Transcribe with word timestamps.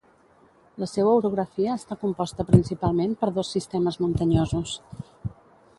La 0.83 0.87
seua 0.91 1.11
orografia 1.17 1.75
està 1.81 1.97
composta 2.05 2.47
principalment 2.49 3.13
per 3.21 3.33
dos 3.37 3.53
sistemes 3.59 4.01
muntanyosos 4.07 4.75